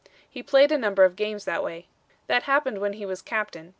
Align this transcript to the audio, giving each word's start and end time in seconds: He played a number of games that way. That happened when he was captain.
He 0.27 0.41
played 0.41 0.71
a 0.71 0.79
number 0.79 1.03
of 1.03 1.15
games 1.15 1.45
that 1.45 1.63
way. 1.63 1.85
That 2.25 2.41
happened 2.49 2.81
when 2.81 2.93
he 2.93 3.05
was 3.05 3.21
captain. 3.21 3.69